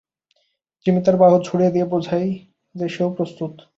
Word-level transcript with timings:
Jimmy 0.85 1.01
তার 1.05 1.15
বাহু 1.17 1.37
ছড়িয়ে 1.43 1.71
দিয়ে 1.71 1.85
বোঝায় 1.85 2.29
যে 2.75 2.85
সেও 2.89 3.09
প্রস্তুত। 3.15 3.53